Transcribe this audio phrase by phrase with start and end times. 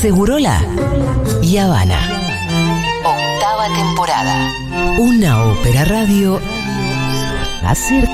[0.00, 0.62] Segurola
[1.40, 1.98] y Habana.
[3.02, 4.52] Octava temporada.
[4.98, 6.38] Una ópera radio
[7.64, 8.06] hacer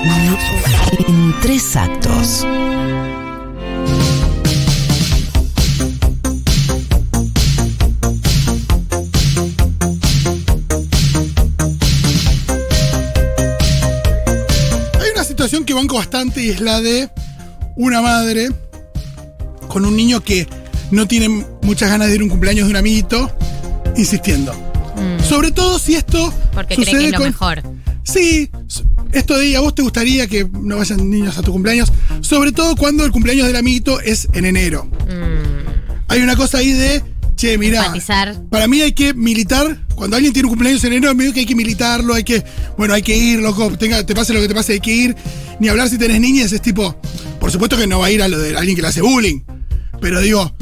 [1.07, 2.45] en tres actos.
[15.01, 17.09] Hay una situación que banco bastante y es la de
[17.75, 18.51] una madre
[19.67, 20.47] con un niño que
[20.91, 23.31] no tiene muchas ganas de ir a un cumpleaños de un amiguito,
[23.97, 24.53] insistiendo.
[25.27, 26.55] Sobre todo si esto Mm.
[26.55, 27.63] Porque cree sucede que es lo con- mejor.
[28.03, 28.49] Sí,
[29.11, 31.91] esto de a vos te gustaría que no vayan niños a tu cumpleaños,
[32.21, 34.85] sobre todo cuando el cumpleaños del amiguito es en enero.
[35.07, 35.63] Mm,
[36.09, 37.01] Hay una cosa ahí de,
[37.35, 37.91] che, mira,
[38.51, 41.45] para mí hay que militar, cuando alguien tiene un cumpleaños en enero, medio que hay
[41.45, 42.43] que militarlo, hay que,
[42.77, 45.15] bueno, hay que ir, loco, tenga, te pase lo que te pase, hay que ir.
[45.59, 46.95] Ni hablar si tenés niñas, es tipo,
[47.39, 49.41] por supuesto que no va a ir a lo de alguien que le hace bullying,
[50.01, 50.53] pero digo,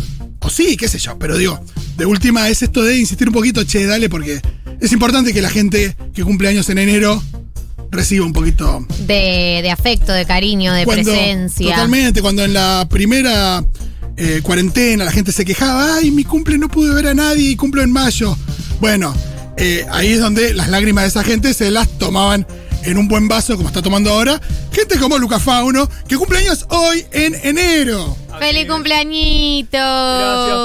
[0.51, 1.59] sí, qué sé yo, pero digo,
[1.97, 4.41] de última es esto de insistir un poquito, che, dale, porque
[4.79, 7.21] es importante que la gente que cumple años en enero
[7.91, 11.67] reciba un poquito De, de afecto, de cariño, de cuando- presencia.
[11.75, 13.65] Totalmente, cuando en la primera
[14.17, 17.55] eh, cuarentena la gente se quejaba, ay, mi cumple no pude ver a nadie y
[17.55, 18.37] cumplo en mayo.
[18.79, 19.13] Bueno,
[19.57, 22.45] eh, ahí es donde las lágrimas de esa gente se las tomaban
[22.83, 24.41] en un buen vaso, como está tomando ahora.
[24.71, 28.17] Gente como Luca Fauno, que cumple años hoy en enero.
[28.41, 29.77] ¡Feliz cumpleañito!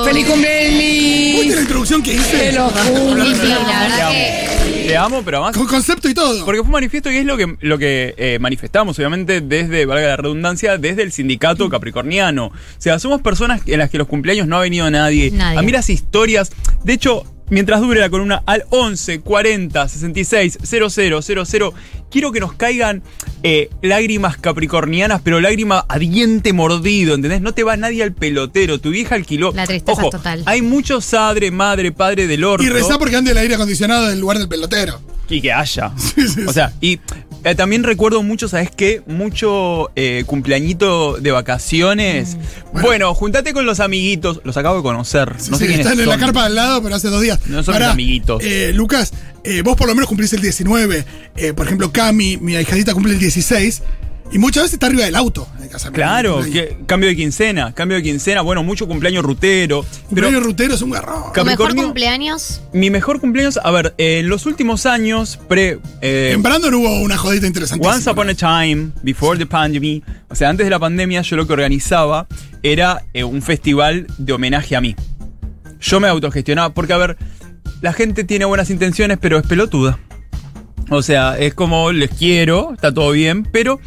[0.07, 0.79] ¡Feliz cumpleaños!
[0.79, 2.53] ¿Viste la introducción que hice?
[2.57, 4.87] Sí, sí, la verdad que.
[4.89, 5.59] Te amo, pero además.
[5.59, 6.43] Con concepto y todo.
[6.47, 10.09] Porque fue un manifiesto y es lo que, lo que eh, manifestamos, obviamente, desde, valga
[10.09, 12.47] la redundancia, desde el sindicato capricorniano.
[12.47, 15.31] O sea, somos personas en las que los cumpleaños no ha venido nadie.
[15.31, 15.59] Nadie.
[15.59, 16.53] A mí las historias.
[16.83, 21.75] De hecho, mientras dure la columna al 11 40 66 00 00,
[22.11, 23.03] quiero que nos caigan
[23.43, 27.41] eh, lágrimas capricornianas, pero lágrima a diente mordido, ¿entendés?
[27.41, 29.53] No te va nadie al pelotero, tu vieja alquiló.
[29.53, 30.43] La tristeza Ojo, total.
[30.47, 32.65] Hay muchos padre, madre, padre del orto.
[32.65, 35.01] y rezá porque ande el aire acondicionado en lugar del pelotero.
[35.29, 35.93] Y que haya.
[35.99, 37.01] Sí, sí, O sea, y
[37.47, 39.03] eh, también recuerdo mucho, ¿sabes qué?
[39.07, 42.37] Mucho eh, cumpleañito de vacaciones.
[42.73, 42.81] Mm.
[42.83, 44.41] Bueno, juntate con los amiguitos.
[44.45, 45.33] Los acabo de conocer.
[45.33, 47.39] No sé Sí, quiénes están en la carpa al lado, pero hace dos días.
[47.47, 48.43] No son mis amiguitos.
[48.45, 49.13] eh, Lucas,
[49.45, 51.05] eh, vos por lo menos cumplís el 19.
[51.37, 53.83] Eh, por ejemplo, Cami, mi ahijadita, cumple el 16.
[54.33, 55.49] Y muchas veces está arriba del auto.
[55.57, 55.95] en el casamiento.
[55.95, 58.43] Claro, que, cambio de quincena, cambio de quincena.
[58.43, 59.85] Bueno, mucho cumpleaños rutero.
[60.07, 61.33] Cumpleaños Pero rutero es un garrón.
[61.33, 62.61] ¿Tu mejor cumpleaños?
[62.73, 65.79] mi mejor cumpleaños, a ver, eh, en los últimos años, pre.
[66.03, 67.87] eh, en Brandon hubo una jodita interesante.
[67.87, 71.47] Once upon a time, before the pandemic, o sea, antes de la pandemia, yo lo
[71.47, 72.27] que organizaba
[72.63, 74.97] era eh, un festival de homenaje a mí.
[75.81, 77.17] Yo me autogestionaba, porque a ver,
[77.81, 79.99] la gente tiene buenas intenciones, pero es pelotuda.
[80.91, 83.81] O sea, es como les quiero, está todo bien, pero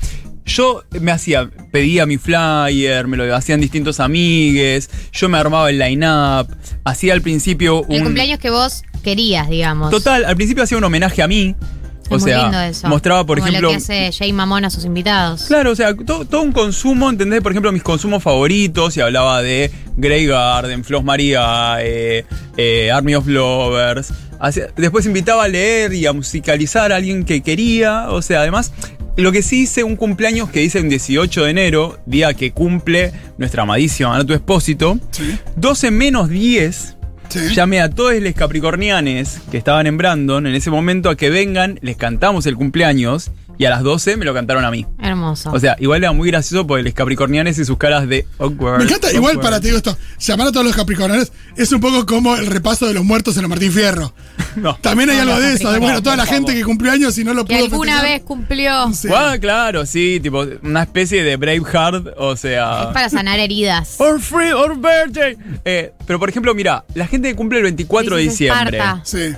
[0.50, 5.80] yo me hacía, pedía mi flyer, me lo hacían distintos amigues, yo me armaba el
[5.80, 6.48] line-up,
[6.84, 7.96] hacía al principio un.
[7.96, 9.90] El cumpleaños que vos querías, digamos.
[9.92, 11.56] Total, al principio hacía un homenaje a mí.
[12.04, 12.88] Es O muy sea, lindo eso.
[12.88, 13.70] mostraba, por Como ejemplo.
[13.72, 15.44] lo que hace Jay Mamón a sus invitados.
[15.44, 17.40] Claro, o sea, to- todo, un consumo, ¿entendés?
[17.42, 22.26] Por ejemplo, mis consumos favoritos, y hablaba de Grey Garden, Flos María, eh,
[22.58, 24.12] eh, Army of Lovers.
[24.76, 28.10] Después invitaba a leer y a musicalizar a alguien que quería.
[28.10, 28.72] O sea, además,
[29.20, 33.12] lo que sí hice un cumpleaños que hice un 18 de enero, día que cumple
[33.38, 34.98] nuestra amadísima Ana tu Expósito.
[35.12, 35.38] Sí.
[35.56, 36.96] 12 menos 10.
[37.30, 37.40] Sí.
[37.54, 41.78] Llamé a todos los capricornianes que estaban en Brandon en ese momento a que vengan,
[41.82, 44.88] les cantamos el cumpleaños y a las 12 me lo cantaron a mí.
[45.00, 45.52] Hermoso.
[45.52, 48.78] O sea, igual era muy gracioso porque los capricornianes y sus caras de awkward.
[48.80, 52.06] Me encanta, igual para te digo esto, llamar a todos los capricornianos es un poco
[52.08, 54.14] como el repaso de los muertos en el Martín Fierro.
[54.56, 54.76] No.
[54.82, 57.24] También hay No, algo de eso, de bueno, toda la gente que cumplió años y
[57.24, 58.18] no lo que pudo alguna festejar.
[58.20, 58.94] vez cumplió.
[58.94, 59.08] Sí.
[59.14, 62.82] Ah, claro, sí, tipo una especie de Braveheart, o sea.
[62.84, 63.96] Es para sanar heridas.
[64.00, 65.38] Or free or birthday.
[65.66, 68.78] Eh, pero por ejemplo, mira, la gente que cumple el 24 de diciembre.
[68.78, 69.02] Esparta.
[69.06, 69.34] Sí,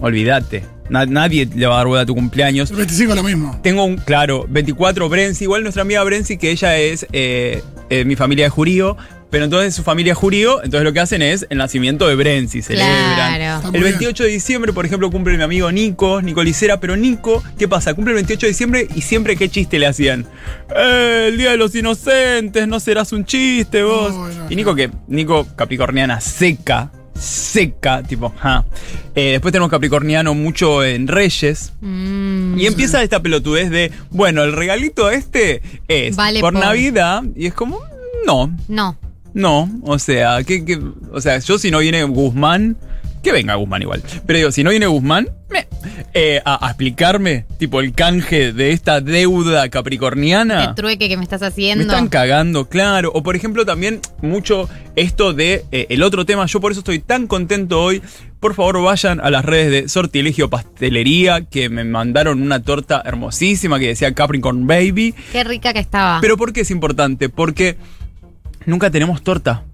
[0.00, 0.64] Olvídate.
[0.88, 2.70] Na- nadie le va a dar bola a tu cumpleaños.
[2.70, 3.58] el 25 lo mismo.
[3.62, 8.16] Tengo un, claro, 24 Brenzi, igual nuestra amiga Brenzi, que ella es eh, eh, mi
[8.16, 8.96] familia de jurío,
[9.30, 12.62] pero entonces su familia es jurío, entonces lo que hacen es el nacimiento de Brenzi,
[12.62, 13.14] celebran.
[13.14, 13.66] Claro.
[13.66, 13.84] El bien.
[13.84, 17.94] 28 de diciembre, por ejemplo, cumple mi amigo Nico, Nico Licera, pero Nico, ¿qué pasa?
[17.94, 20.26] Cumple el 28 de diciembre y siempre qué chiste le hacían.
[20.76, 24.12] "Eh, el Día de los Inocentes, no serás un chiste vos.
[24.14, 28.64] Oh, bueno, y Nico, que Nico Capricorniana seca, seca, tipo, ja.
[29.14, 31.72] Eh, después tenemos Capricorniano mucho en Reyes.
[31.80, 32.58] Mm.
[32.58, 37.22] Y empieza esta pelotudez de, bueno, el regalito este es Vale por por- Navidad.
[37.36, 37.80] Y es como,
[38.26, 38.96] no, No.
[39.32, 39.70] no.
[39.82, 40.80] O sea, que,
[41.12, 42.76] o sea, yo si no viene Guzmán,
[43.22, 44.02] que venga Guzmán igual.
[44.26, 45.66] Pero digo, si no viene Guzmán, me,
[46.12, 50.64] eh, a, a explicarme, tipo, el canje de esta deuda capricorniana.
[50.64, 51.84] El trueque que me estás Me haciendo.
[51.84, 53.10] están cagando, claro.
[53.14, 56.46] O por ejemplo también mucho esto de eh, el otro tema.
[56.46, 58.02] Yo por eso estoy tan contento hoy.
[58.40, 63.78] Por favor vayan a las redes de Sortilegio Pastelería que me mandaron una torta hermosísima
[63.78, 65.14] que decía Capricorn Baby.
[65.32, 66.20] Qué rica que estaba.
[66.20, 67.28] Pero ¿por qué es importante?
[67.30, 67.76] Porque
[68.66, 69.64] nunca tenemos torta.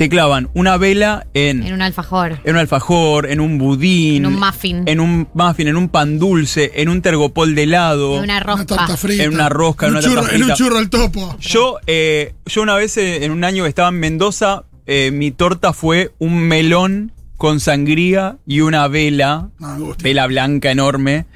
[0.00, 2.38] Te clavan una vela en, en un alfajor.
[2.44, 4.24] en un alfajor, en un budín.
[4.24, 4.82] En un muffin.
[4.86, 8.14] En un muffin, en un pan dulce, en un tergopol de helado.
[8.16, 8.96] En una Una rosca.
[8.96, 9.24] frita.
[9.24, 11.36] En una rosca, en en un una churro, En un churro al topo.
[11.38, 15.32] Yo, eh, yo una vez eh, en un año que estaba en Mendoza, eh, mi
[15.32, 20.02] torta fue un melón con sangría y una vela, gusta.
[20.02, 21.26] vela blanca enorme.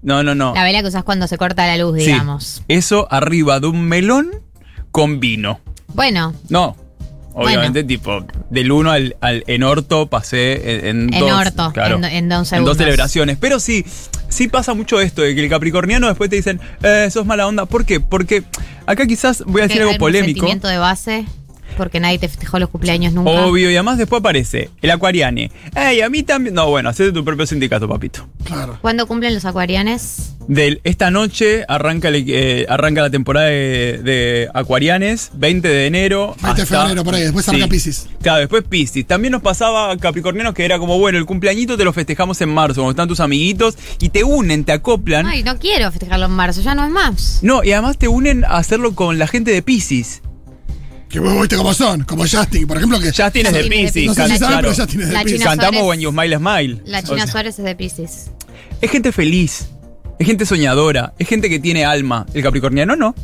[0.00, 0.54] No, no, no.
[0.54, 2.06] La vela que usas cuando se corta la luz, Sí.
[2.06, 2.62] digamos.
[2.68, 4.30] Eso arriba de un melón
[4.92, 5.60] con vino.
[5.88, 6.74] Bueno, No.
[7.34, 11.32] Obviamente, tipo, del 1 al, al en orto pasé en, en En dos.
[11.32, 12.76] orto, claro, en do- en dos En segundos.
[12.76, 13.36] dos celebraciones.
[13.40, 13.84] Pero sí,
[14.28, 17.66] sí pasa mucho esto de que el capricorniano después te dicen, eh, sos mala onda.
[17.66, 17.98] ¿Por qué?
[18.00, 18.44] Porque
[18.86, 20.38] acá quizás voy a decir algo polémico.
[20.38, 21.24] sentimiento de base,
[21.76, 23.30] porque nadie te festejó los cumpleaños nunca.
[23.30, 25.50] Obvio, y además después aparece el acuariane.
[25.76, 26.54] Ey, a mí también.
[26.54, 28.26] No, bueno, hacete tu propio sindicato, papito.
[28.44, 28.78] Claro.
[28.80, 30.30] ¿Cuándo cumplen los acuarianes?
[30.46, 36.36] Del, esta noche arranca, el- eh, arranca la temporada de, de Acuarianes, 20 de enero.
[36.42, 38.08] 20 de febrero, por ahí, después arranca Piscis.
[38.20, 39.06] Claro, después Piscis.
[39.06, 42.50] También nos pasaba a Capricornianos que era como, bueno, el cumpleañito te lo festejamos en
[42.50, 45.26] marzo, cuando están tus amiguitos, y te unen, te acoplan.
[45.26, 47.38] Ay, no quiero festejarlo en marzo, ya no es más.
[47.42, 50.20] No, y además te unen a hacerlo con la gente de Piscis.
[51.14, 53.12] Que vos viste cómo son, como Justin, por ejemplo, que.
[53.12, 54.56] Ya tienes de Justin es de Piscis, no sé si claro.
[54.62, 55.88] pero Justin es de Cantamos Suárez.
[55.88, 56.82] When You Smile Smile.
[56.86, 58.30] La O China sea, Suárez es de Pisces.
[58.80, 59.68] Es gente feliz,
[60.18, 62.26] es gente soñadora, es gente que tiene alma.
[62.34, 63.14] El capricorniano no.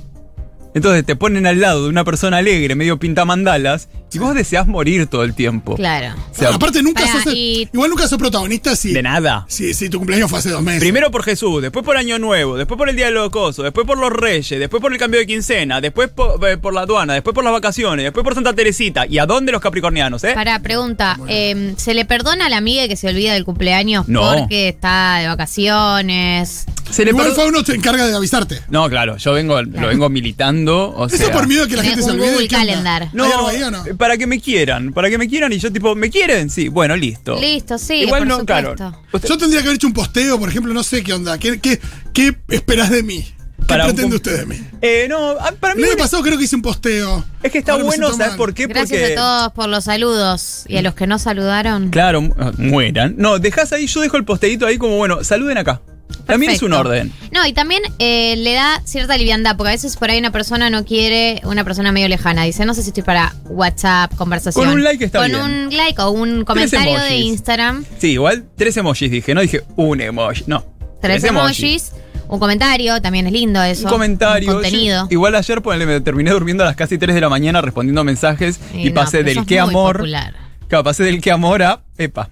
[0.72, 5.06] Entonces te ponen al lado de una persona alegre, medio pintamandalas, y vos deseas morir
[5.06, 5.76] todo el tiempo.
[5.76, 6.14] Claro.
[6.32, 7.26] O sea, Aparte, nunca sos.
[7.26, 8.92] el- y- Igual nunca sos protagonista si.
[8.92, 9.44] de nada.
[9.48, 10.80] Si, si tu cumpleaños fue hace dos meses.
[10.80, 13.86] Primero por Jesús, después por Año Nuevo, después por el Día de los Cosos, después
[13.86, 17.14] por los Reyes, después por el cambio de quincena, después por, eh, por la aduana,
[17.14, 19.06] después por las vacaciones, después por Santa Teresita.
[19.06, 20.32] ¿Y a dónde los capricornianos, eh?
[20.34, 24.34] Para pregunta, eh, ¿se le perdona a la amiga que se olvida del cumpleaños No.
[24.36, 26.66] porque está de vacaciones?
[26.90, 28.62] Se le Igual Fauno se encarga de avisarte.
[28.68, 31.30] No, claro, yo vengo, lo vengo militando, o Eso sea...
[31.32, 32.32] por miedo a que la Tenés gente se un olvide.
[32.32, 32.66] Google ¿qué onda?
[32.66, 33.02] Calendar.
[33.04, 33.84] ¿Hay No, algo ahí o no?
[34.00, 36.50] Para que me quieran, para que me quieran y yo tipo, ¿me quieren?
[36.50, 37.38] Sí, bueno, listo.
[37.38, 38.74] Listo, sí, Igual por no, supuesto.
[38.76, 39.02] claro.
[39.12, 41.38] Usted- Yo tendría que haber hecho un posteo, por ejemplo, no sé qué onda.
[41.38, 41.78] ¿Qué, qué,
[42.12, 43.22] qué esperás de mí?
[43.60, 44.56] ¿Qué Para un pretende usted de mí?
[44.80, 47.22] Eh, no, ah, para mí El año pasado creo que hice un posteo.
[47.42, 48.38] es que está Ahora me bueno, siento ¿sabes mal.
[48.38, 48.66] por qué?
[48.66, 51.90] Gracias Porque a todos por los saludos y a los que no saludaron.
[51.90, 53.14] Claro, mu- mueran.
[53.18, 55.82] No, dejás ahí, yo dejo el posteíto ahí como, bueno, saluden acá.
[56.26, 57.12] También es un orden.
[57.32, 60.70] No, y también eh, le da cierta liviandad, porque a veces por ahí una persona
[60.70, 64.64] no quiere, una persona medio lejana, dice, no sé si estoy para WhatsApp, conversación.
[64.64, 65.40] Con un like está Con bien.
[65.42, 67.16] un like o un comentario de.
[67.16, 70.64] Instagram, Sí, igual tres emojis dije, no dije un emoji, no.
[71.00, 71.92] tres emojis,
[72.28, 73.84] un comentario, también es lindo eso.
[73.84, 74.48] Un comentario.
[74.50, 75.04] Un contenido.
[75.04, 78.04] Yo- igual ayer ponele, me terminé durmiendo a las casi 3 de la mañana respondiendo
[78.04, 79.96] mensajes y, no, pasé del qué amor.
[79.96, 80.34] popular.
[80.68, 81.82] Claro, pasé del qué amor a.
[81.98, 82.30] Epa.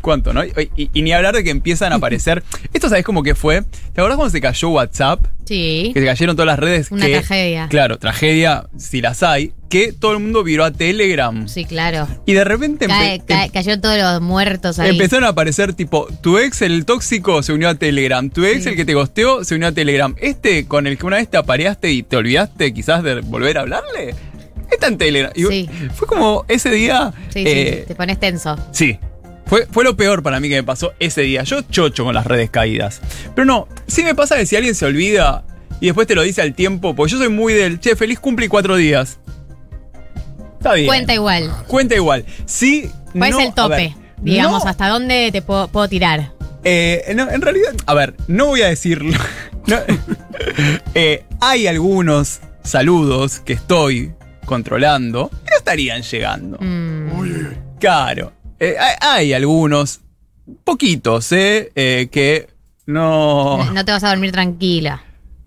[0.00, 0.44] ¿Cuánto, no?
[0.44, 2.42] Y, y- y ni hablar de que empiezan a aparecer.
[2.72, 3.62] Esto, ¿sabes cómo que fue?
[3.92, 5.26] ¿Te acordás cuando se cayó WhatsApp?
[5.46, 5.90] Sí.
[5.92, 6.90] Que se cayeron todas las redes.
[6.90, 7.66] Una que- tragedia.
[7.68, 9.52] Claro, tragedia, si las hay.
[9.68, 11.46] Que todo el mundo viró a Telegram.
[11.48, 12.08] Sí, claro.
[12.26, 14.90] Y de repente Cae- cae- cayó todos los muertos ahí.
[14.90, 18.70] Empezaron a aparecer tipo, tu ex el tóxico se unió a Telegram, tu ex Sí.
[18.70, 21.36] el que te gosteó se unió a Telegram, este con el que una vez te
[21.36, 24.14] apareaste y te olvidaste quizás de volver a hablarle,
[24.72, 25.32] está en Telegram.
[25.36, 25.68] Sí.
[25.94, 27.12] Fue como ese día...
[27.28, 28.56] Sí, eh, sí, te pones tenso.
[28.72, 28.98] sí.
[29.50, 31.42] Fue, fue lo peor para mí que me pasó ese día.
[31.42, 33.00] Yo chocho con las redes caídas.
[33.34, 35.42] Pero no, sí me pasa que si alguien se olvida
[35.80, 38.46] y después te lo dice al tiempo, porque yo soy muy del, che, feliz cumple
[38.46, 39.18] y cuatro días.
[40.56, 40.86] Está bien.
[40.86, 41.50] Cuenta igual.
[41.66, 42.24] Cuenta igual.
[42.46, 42.88] Sí.
[43.12, 43.74] ¿Cuál no, es el tope?
[43.76, 43.92] ver,
[44.22, 46.30] Digamos, no- ¿hasta dónde te puedo, puedo tirar?
[46.62, 49.18] Eh, no, en realidad, a ver, no voy a decirlo.
[49.66, 49.76] No,
[50.94, 54.12] eh, hay algunos saludos que estoy
[54.46, 56.56] controlando que no estarían llegando.
[56.60, 57.78] Mm.
[57.78, 58.32] Claro.
[58.62, 60.00] Eh, hay, algunos,
[60.64, 62.50] poquitos, eh, eh, que
[62.84, 63.72] no.
[63.72, 65.02] No te vas a dormir tranquila.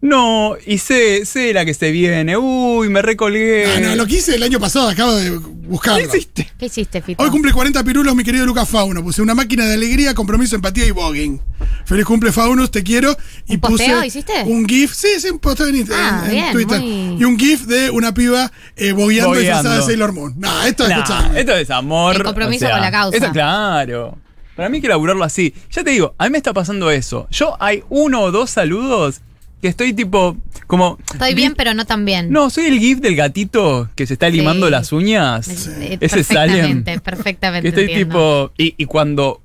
[0.06, 2.36] No, y sé, sé la que se viene.
[2.36, 3.66] Uy, me recolgué.
[3.74, 6.00] Ah, no, lo que hice el año pasado, acabo de buscarlo.
[6.12, 6.52] ¿Qué hiciste?
[6.60, 7.24] ¿Qué hiciste, Fito?
[7.24, 9.02] Hoy cumple 40 pirulos mi querido Lucas Fauno.
[9.02, 11.40] Puse una máquina de alegría, compromiso, empatía y voguing.
[11.86, 13.16] Feliz cumple Faunus, te quiero.
[13.48, 14.34] Y ¿Un puse posteo hiciste?
[14.46, 16.82] un GIF, sí, sí, un posteo en, Ah, en- en bien, Twitter.
[16.82, 19.40] muy- Y un GIF de una piba eh, bogueando Bogueando.
[19.40, 20.34] disfrazada de Sailor Moon.
[20.38, 21.40] No, esto Nah, escuchame.
[21.40, 22.18] esto es amor.
[22.18, 23.18] El compromiso o sea, con la causa.
[23.18, 24.18] Esto, claro.
[24.58, 25.54] Para mí hay que laburarlo así.
[25.72, 27.26] Ya te digo, a mí me está pasando eso.
[27.32, 29.22] Yo hay uno o dos saludos
[29.64, 30.36] que estoy tipo,
[30.68, 30.98] como...
[31.14, 32.30] Estoy bien, pero no tan bien.
[32.32, 34.72] No, soy el gif del gatito que se está limando Sí.
[34.74, 35.70] las uñas.
[35.80, 36.84] Eh, Ese sale.
[37.02, 38.50] perfectamente, estoy entiendo.
[38.50, 38.54] tipo...
[38.62, 39.42] Y, y cuando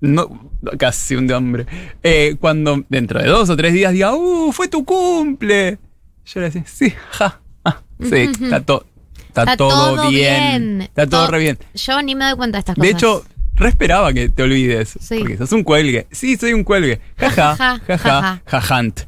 [0.00, 1.66] no, casi un hambre.
[2.04, 4.52] Eh, cuando dentro de dos o tres días diga, ¡uh!
[4.52, 5.78] ¡Fue tu cumple!
[6.24, 8.86] Yo le decía, sí, ja, ah, sí, está, to-
[9.26, 10.82] está todo, bien.
[10.82, 11.58] Está todo To- re bien.
[11.74, 12.86] Yo ni me doy cuenta de estas cosas.
[12.86, 13.24] De hecho,
[13.56, 14.96] re esperaba que te olvides.
[15.00, 15.18] Sí.
[15.18, 16.06] Porque sos un cuelgue.
[16.12, 17.00] Sí, soy un cuelgue.
[17.16, 19.00] Jaja, Ja, ja, jaja, ja, jajant.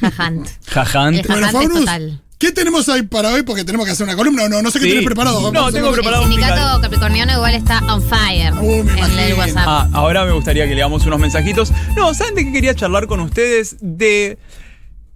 [0.00, 0.48] Jajant.
[0.66, 1.26] Jajant.
[1.26, 2.22] Total.
[2.38, 3.42] ¿qué tenemos hoy para hoy?
[3.42, 4.48] Porque tenemos que hacer una columna.
[4.48, 4.90] No, no sé qué Sí.
[4.92, 5.52] tenés preparado.
[5.52, 9.34] No, tengo preparado El sindicato capricorniano igual está on fire Uh, en el.
[9.34, 9.64] WhatsApp.
[9.66, 11.72] Ah, ahora me gustaría que leamos unos mensajitos.
[11.96, 13.76] No, ¿saben de qué quería charlar con ustedes?
[13.80, 14.38] De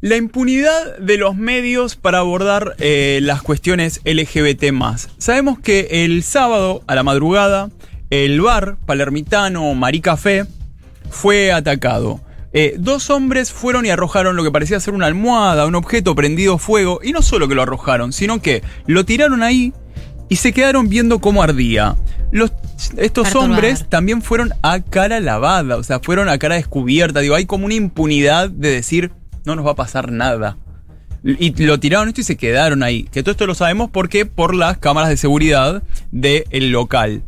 [0.00, 4.64] la impunidad de los medios para abordar eh, las cuestiones LGBT.
[5.18, 7.70] Sabemos que el sábado a la madrugada,
[8.10, 10.44] el bar palermitano Maricafé
[11.08, 12.20] fue atacado.
[12.54, 16.58] Eh, dos hombres fueron y arrojaron lo que parecía ser una almohada, un objeto prendido
[16.58, 19.72] fuego, y no solo que lo arrojaron, sino que lo tiraron ahí
[20.28, 21.96] y se quedaron viendo cómo ardía.
[22.30, 22.52] Los,
[22.96, 27.20] estos hombres también fueron a cara lavada, o sea, fueron a cara descubierta.
[27.20, 29.12] Digo, hay como una impunidad de decir,
[29.44, 30.56] no nos va a pasar nada.
[31.24, 33.04] Y lo tiraron esto y se quedaron ahí.
[33.04, 37.22] Que todo esto lo sabemos porque por las cámaras de seguridad del local.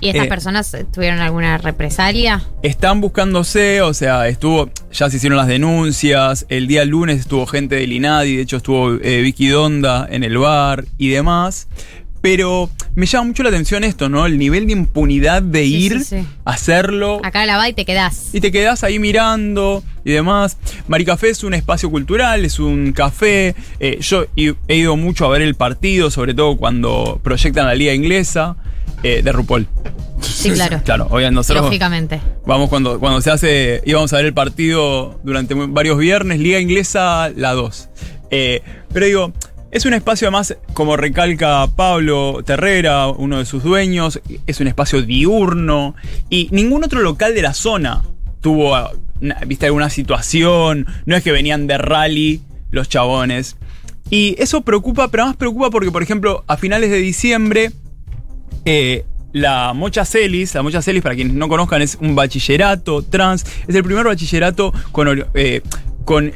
[0.00, 2.42] ¿Y estas eh, personas tuvieron alguna represalia?
[2.62, 7.76] Están buscándose, o sea, estuvo, ya se hicieron las denuncias, el día lunes estuvo gente
[7.76, 11.68] del INADI, de hecho estuvo eh, Vicky Donda en el bar y demás.
[12.20, 14.26] Pero me llama mucho la atención esto, ¿no?
[14.26, 16.26] El nivel de impunidad de Sí, ir sí, sí.
[16.44, 17.20] a hacerlo.
[17.24, 18.34] Acá la va y te quedás.
[18.34, 20.58] Y te quedás ahí mirando y demás.
[20.86, 23.54] Maricafé es un espacio cultural, es un café.
[23.78, 27.94] Eh, yo he ido mucho a ver el partido, sobre todo cuando proyectan la liga
[27.94, 28.56] inglesa
[29.02, 29.66] eh, de RuPaul.
[30.20, 30.80] Sí, claro.
[30.84, 32.20] Claro, obviamente nosotros Lógicamente.
[32.46, 37.30] vamos cuando, cuando se hace, íbamos a ver el partido durante varios viernes, liga inglesa
[37.34, 37.88] la 2.
[38.32, 38.62] Eh,
[38.92, 39.32] pero digo,
[39.70, 45.02] es un espacio además, como recalca Pablo Terrera, uno de sus dueños, es un espacio
[45.02, 45.94] diurno
[46.28, 48.02] y ningún otro local de la zona
[48.40, 48.92] tuvo, ah,
[49.46, 53.56] viste, alguna situación, no es que venían de rally los chabones.
[54.10, 57.70] Y eso preocupa, pero más preocupa porque, por ejemplo, a finales de diciembre,
[58.64, 63.44] eh, la Mocha Celis, la Mocha Celis, para quienes no conozcan, es un bachillerato trans.
[63.68, 65.62] Es el primer bachillerato con, eh,
[66.04, 66.32] con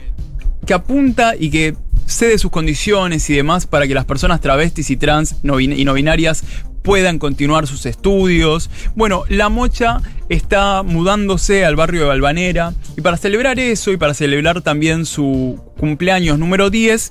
[0.64, 1.74] que apunta y que
[2.06, 6.44] cede sus condiciones y demás para que las personas travestis y trans y no binarias
[6.82, 8.70] puedan continuar sus estudios.
[8.94, 14.14] Bueno, la Mocha está mudándose al barrio de Balvanera y para celebrar eso y para
[14.14, 17.10] celebrar también su cumpleaños número 10,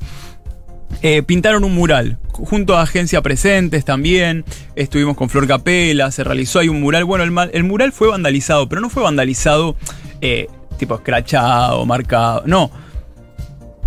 [1.02, 4.46] eh, pintaron un mural junto a Agencia Presentes también.
[4.76, 7.04] Estuvimos con Flor Capela, se realizó ahí un mural.
[7.06, 9.76] Bueno, el, el mural fue vandalizado, pero no fue vandalizado
[10.22, 10.48] eh,
[10.78, 12.44] tipo escrachado, marcado.
[12.46, 12.72] No.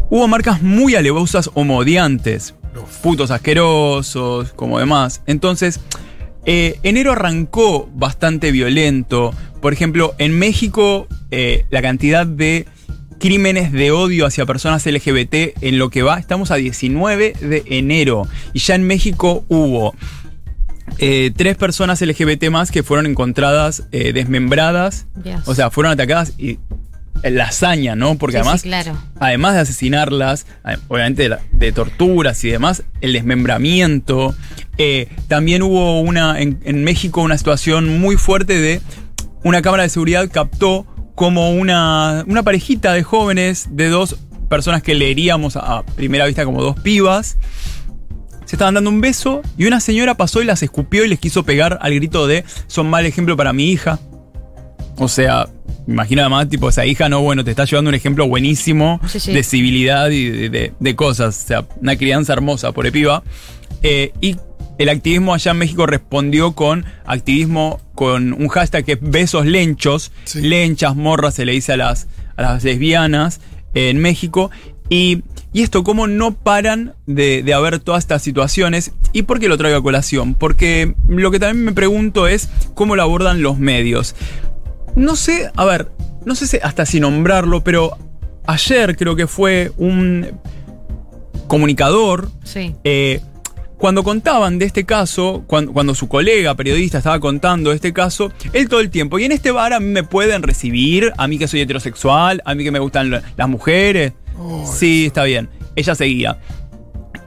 [0.09, 2.55] Hubo marcas muy alevosas o modiantes.
[3.03, 5.23] Putos asquerosos, como demás.
[5.27, 5.81] Entonces,
[6.45, 9.35] eh, enero arrancó bastante violento.
[9.61, 12.67] Por ejemplo, en México, eh, la cantidad de
[13.19, 18.29] crímenes de odio hacia personas LGBT en lo que va, estamos a 19 de enero.
[18.53, 19.95] Y ya en México hubo
[20.99, 25.07] eh, tres personas LGBT más que fueron encontradas eh, desmembradas.
[25.47, 26.59] O sea, fueron atacadas y
[27.23, 28.17] la hazaña, ¿no?
[28.19, 28.99] Porque Sí, sí, además claro.
[29.21, 34.35] además de asesinarlas, eh, obviamente de, la- de torturas y demás, el desmembramiento.
[34.79, 38.81] eh, también hubo una en, en México una situación muy fuerte de
[39.43, 44.17] una cámara de seguridad captó como una, una parejita de jóvenes de dos
[44.51, 47.39] personas que leeríamos a, a primera vista como dos pibas.
[48.45, 51.43] Se estaban dando un beso y una señora pasó y las escupió y les quiso
[51.45, 53.99] pegar al grito de son mal ejemplo para mi hija.
[54.99, 55.49] O sea,
[55.87, 59.33] imagina además, tipo, esa hija, no, bueno, te está llevando un ejemplo buenísimo Sí, sí.
[59.33, 61.43] de civilidad y de, de- de cosas.
[61.45, 63.23] O sea, una crianza hermosa por piba.
[63.83, 64.37] Eh, y
[64.79, 70.13] el activismo allá en México respondió con activismo con un hashtag que es besos lenchos.
[70.25, 70.43] Sí.
[70.43, 73.41] Lenchas, morras, se le dice a las, a las lesbianas
[73.75, 74.51] eh, en México.
[74.89, 78.93] Y, y esto, cómo no paran de, de haber todas estas situaciones.
[79.13, 80.35] ¿Y por qué lo traigo a colación?
[80.35, 84.15] Porque lo que también me pregunto es cómo lo abordan los medios.
[84.97, 85.93] No sé, a ver,
[86.25, 87.97] no sé si hasta sin nombrarlo, pero
[88.47, 90.27] ayer creo que fue un
[91.47, 92.29] comunicador.
[92.43, 92.75] Sí.
[92.83, 93.21] eh,
[93.79, 98.33] cuando contaban de este caso, cuando, cuando su colega periodista estaba contando de este caso,
[98.55, 101.39] él todo el tiempo, y en este bar a mí me pueden recibir, a mí
[101.39, 104.15] que soy heterosexual, a mí que me gustan las mujeres.
[104.65, 105.51] sí, está bien.
[105.75, 106.39] Ella seguía.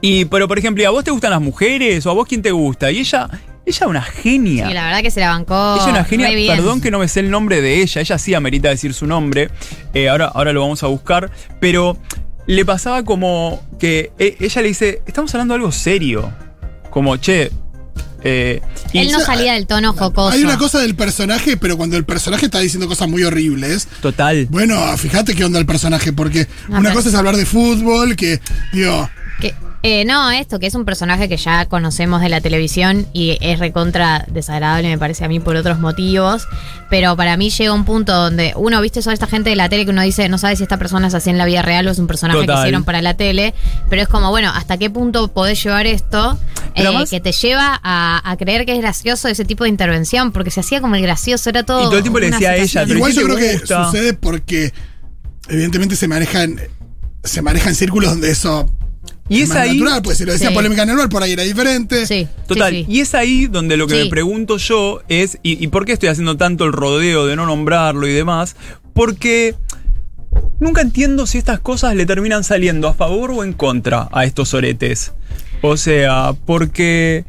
[0.00, 2.04] Y, pero por ejemplo, ¿y ¿a vos te gustan las mujeres?
[2.06, 2.90] ¿O a vos quién te gusta?
[2.90, 3.28] Y ella,
[3.66, 4.68] ella una genia.
[4.68, 5.74] Sí, la verdad que se la bancó.
[5.74, 6.56] Ella es una genia, bien.
[6.56, 9.50] perdón que no me sé el nombre de ella, ella sí amerita decir su nombre,
[9.94, 11.96] eh, ahora, ahora lo vamos a buscar, pero
[12.46, 16.32] le pasaba como que eh, ella le dice, estamos hablando de algo serio,
[16.90, 17.50] como, che,
[18.22, 18.60] Eh,
[18.92, 20.28] y Él no sea, salía del tono jocoso.
[20.36, 23.88] Hay una cosa del personaje, pero cuando el personaje está diciendo cosas muy horribles.
[24.02, 24.46] Total.
[24.50, 28.38] Bueno, fíjate qué onda el personaje, porque Ah, una cosa es hablar de fútbol, que,
[28.74, 29.08] digo,
[29.82, 33.58] eh, no, esto, que es un personaje que ya conocemos de la televisión y es
[33.58, 36.46] recontra desagradable, me parece a mí, por otros motivos.
[36.90, 39.86] Pero para mí llega un punto donde uno, viste, toda esta gente de la tele
[39.86, 41.90] que uno dice, no sabe si esta persona es así en la vida real o
[41.90, 43.54] es un personaje que hicieron para la tele.
[43.88, 46.38] Pero es como, bueno, ¿hasta qué punto podés llevar esto
[46.74, 50.32] eh, que te lleva a, a creer que es gracioso ese tipo de intervención?
[50.32, 51.80] Porque se hacía como el gracioso, era todo.
[51.80, 54.74] Y todo el tiempo le decía a ella, igual ¿qué yo creo que sucede porque
[55.48, 56.60] evidentemente se manejan
[57.22, 58.70] se manejan círculos donde eso
[59.30, 59.78] Y es más ahí.
[59.78, 60.54] natural, pues si lo decía Sí.
[60.54, 62.04] polémica en el bar, por ahí era diferente.
[62.06, 62.92] Sí, Total, sí, sí.
[62.92, 64.04] y es ahí donde lo que Sí.
[64.04, 67.46] me pregunto yo es, y, y por qué estoy haciendo tanto el rodeo de no
[67.46, 68.56] nombrarlo y demás?
[68.92, 69.54] Porque
[70.58, 74.52] nunca entiendo si estas cosas le terminan saliendo a favor o en contra a estos
[74.54, 75.12] oretes.
[75.62, 77.24] O sea, porque,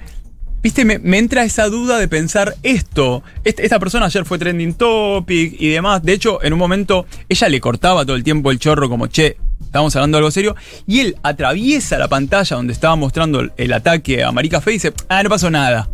[0.64, 3.24] viste, me, me entra esa duda de pensar esto.
[3.44, 6.04] Este- esta persona ayer fue trending topic y demás.
[6.04, 9.38] De hecho, en un momento ella le cortaba todo el tiempo el chorro como, che,
[9.64, 10.56] estamos hablando de algo serio.
[10.88, 14.94] Y él atraviesa la pantalla donde estaba mostrando el, ataque a Marica Fe y dice,
[15.10, 15.90] ah, no pasó nada.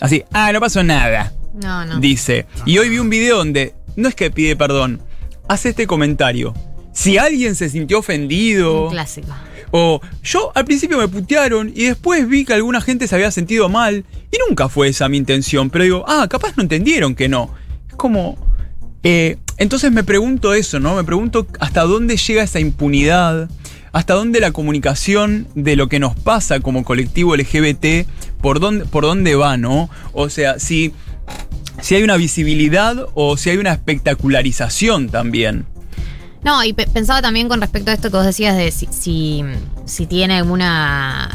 [0.00, 1.98] Así, ah, no pasó nada No, no.
[2.00, 2.46] dice.
[2.66, 5.00] Y hoy vi un video donde no es que pide perdón,
[5.48, 6.54] hace este comentario.
[6.92, 9.28] Si alguien se sintió ofendido, Un clásico.
[9.72, 13.68] o yo al principio me putearon y después vi que alguna gente se había sentido
[13.68, 17.52] mal, y nunca fue esa mi intención, pero digo, ah, capaz no entendieron que no.
[17.88, 18.36] Es como.
[19.04, 20.96] Eh, entonces me pregunto eso, ¿no?
[20.96, 23.48] Me pregunto hasta dónde llega esa impunidad,
[23.92, 28.08] hasta dónde la comunicación de lo que nos pasa como colectivo LGBT,
[28.40, 29.88] por dónde, por dónde va, ¿no?
[30.12, 30.92] O sea, si,
[31.80, 35.66] si hay una visibilidad o si hay una espectacularización también.
[36.42, 40.06] No, y pe- pensaba también con respecto a esto que vos decías de si, si,
[40.06, 41.30] tiene alguna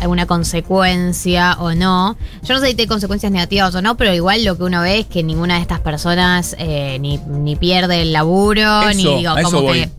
[0.00, 2.16] alguna consecuencia o no.
[2.42, 5.00] Yo no sé si tiene consecuencias negativas o no, pero igual lo que uno ve
[5.00, 9.34] es que ninguna de estas personas eh, ni, ni pierde el laburo, Eso, ni digo,
[9.42, 9.80] como voy.
[9.80, 9.90] que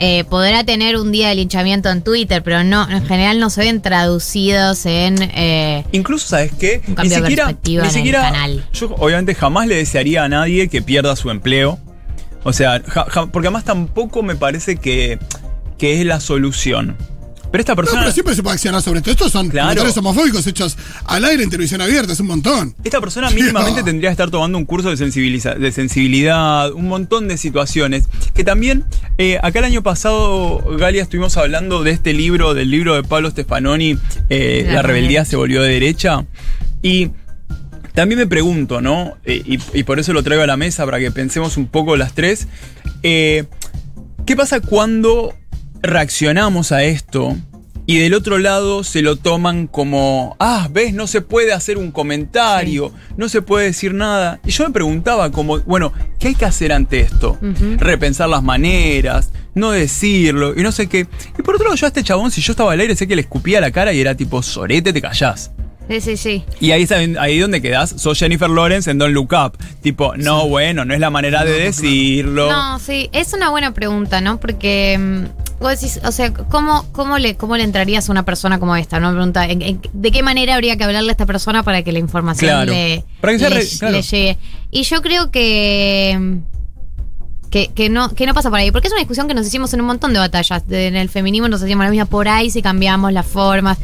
[0.00, 3.62] eh, podrá tener un día de linchamiento en Twitter, pero no, en general no se
[3.62, 6.82] ven traducidos en eh, Incluso, ¿sabes qué?
[6.86, 8.64] Un cambio de perspectiva ni en el siquiera, canal.
[8.72, 11.78] Yo obviamente jamás le desearía a nadie que pierda su empleo.
[12.44, 15.18] O sea, ja- ja- porque además tampoco me parece que,
[15.78, 16.96] que es la solución.
[17.50, 18.00] Pero esta No, persona...
[18.02, 19.10] pero siempre se puede accionar sobre esto.
[19.10, 19.68] Estos son Claro.
[19.68, 22.74] comentarios homofóbicos hechos al aire en televisión abierta, es un montón.
[22.84, 27.26] Esta persona mínimamente tendría que estar tomando un curso de, sensibiliza- de sensibilidad, un montón
[27.28, 28.04] de situaciones.
[28.34, 28.84] Que también,
[29.16, 33.30] eh, acá el año pasado, Galia, estuvimos hablando de este libro, del libro de Pablo
[33.30, 33.96] Stefanoni,
[34.28, 36.26] eh, La La rebeldía se volvió de derecha.
[36.82, 37.10] Y
[37.94, 39.16] también me pregunto, ¿no?
[39.24, 41.96] Eh, y, y por eso lo traigo a la mesa, para que pensemos un poco
[41.96, 42.46] las tres.
[43.02, 43.44] Eh,
[44.26, 45.34] ¿Qué pasa cuando
[45.82, 47.36] reaccionamos a esto
[47.90, 51.90] y del otro lado se lo toman como, ah, ves, no se puede hacer un
[51.90, 54.40] comentario, no se puede decir nada?
[54.44, 57.38] Y yo me preguntaba como, bueno, ¿qué hay que hacer ante esto?
[57.78, 61.06] Repensar las maneras, no decirlo y no sé qué.
[61.38, 63.16] Y por otro lado, yo a este chabón, si yo estaba al aire, sé que
[63.16, 65.52] le escupía la cara y era tipo, sorete, te callás.
[65.88, 66.44] Sí, sí, sí.
[66.60, 69.56] Y ahí es ahí donde quedás, sos Jennifer Lawrence en Don't Look Up.
[69.80, 72.52] Tipo, no, bueno, no es la manera de decirlo.
[72.52, 74.38] No, sí, es una buena pregunta, ¿no?
[74.38, 78.58] Porque mm, vos decís, o sea, ¿cómo, cómo, le, ¿cómo le entrarías a una persona
[78.60, 79.00] como esta?
[79.00, 79.08] ¿no?
[79.08, 81.92] Me pregunta, ¿en- en- ¿de qué manera habría que hablarle a esta persona para que
[81.92, 82.72] la información Claro.
[82.72, 83.96] le, Para que sea le- re- claro.
[83.96, 84.38] le llegue?
[84.70, 86.38] Y yo creo que,
[87.50, 89.72] que, que no, que no pasa por ahí, porque es una discusión que nos hicimos
[89.72, 90.62] en un montón de batallas.
[90.68, 93.78] En el feminismo nos hacíamos la misma por ahí si cambiamos las formas.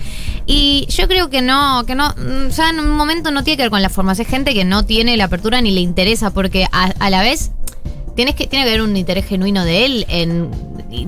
[0.46, 3.62] Y yo creo que no, que no, mm, ya en un momento no tiene que
[3.62, 4.18] ver con las formas.
[4.20, 7.52] Es gente que no tiene la apertura ni le interesa, porque a, a la vez
[8.14, 10.50] tienes que, tiene que haber un interés genuino de él en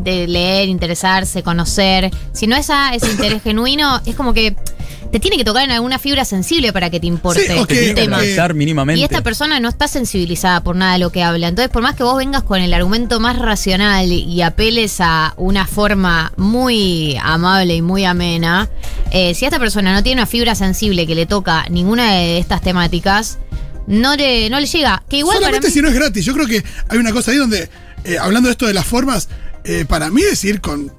[0.03, 2.11] de leer, interesarse, conocer.
[2.33, 4.57] Si no es a- ese interés genuino, es como que
[5.13, 7.95] te tiene que tocar en alguna fibra sensible para que te importe Sí, que- que
[7.95, 8.17] tema.
[8.17, 9.01] analizar mínimamente.
[9.01, 11.47] Y esta persona no está sensibilizada por nada de lo que habla.
[11.47, 15.67] Entonces, por más que vos vengas con el argumento más racional y apeles a una
[15.67, 18.69] forma muy amable y muy amena,
[19.13, 22.61] eh, si esta persona no tiene una fibra sensible que le toca ninguna de estas
[22.61, 23.39] temáticas,
[23.87, 25.03] no le, no le llega.
[25.09, 26.25] Que igual Solamente mí- si no es gratis.
[26.25, 27.69] Yo creo que hay una cosa ahí donde,
[28.05, 29.29] eh, hablando de esto de las formas,
[29.65, 30.93] eh, para mí es ir con,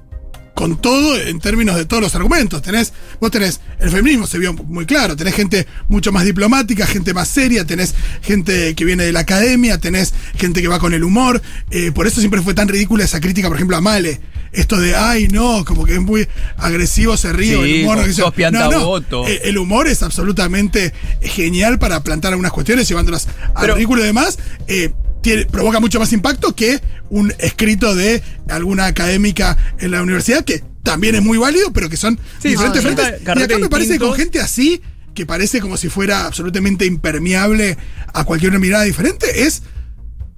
[0.58, 2.60] con todo en términos de todos los argumentos.
[2.62, 7.14] Tenés, vos tenés, el feminismo se vio muy claro, tenés gente mucho más diplomática, gente
[7.14, 11.04] más seria, tenés gente que viene de la academia, tenés gente que va con el
[11.04, 11.40] humor.
[11.70, 14.20] eh, por eso siempre fue tan ridícula esa crítica, por ejemplo, a Male.
[14.50, 17.98] Esto de, ay, no, como que es muy agresivo, se ríe, Sí, el humor.
[17.98, 18.32] no sé yo.
[18.32, 19.28] piantaboto.
[19.28, 24.38] eh, el humor es absolutamente genial para plantar algunas cuestiones, llevándolas al ridículo y demás.
[24.66, 24.90] eh,
[25.28, 30.62] tiene- provoca mucho más impacto que un escrito de alguna académica en la universidad, que
[30.82, 33.06] también es muy válido, pero que son Sí, diferentes frentes.
[33.20, 34.80] Y acá me parece que con gente así,
[35.14, 37.76] que parece como si fuera absolutamente impermeable
[38.14, 39.62] a cualquier mirada diferente, es,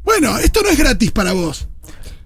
[0.04, 1.68] bueno, esto no es gratis para vos.